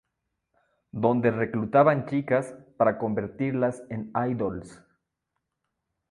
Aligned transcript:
Donde 0.91 1.29
reclutaban 1.29 2.07
chicas 2.07 2.55
para 2.75 2.97
convertirlas 2.97 3.83
en 3.91 4.11
idols. 4.31 4.81